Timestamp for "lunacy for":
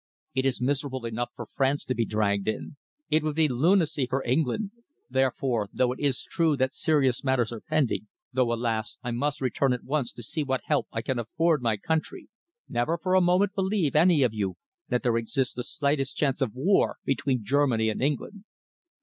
3.47-4.23